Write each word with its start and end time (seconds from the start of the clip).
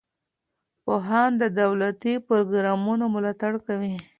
پوهان 0.83 1.31
د 1.41 1.43
دولتي 1.61 2.13
پروګرامونو 2.27 3.05
ملاتړ 3.15 3.53
کوي. 3.65 3.93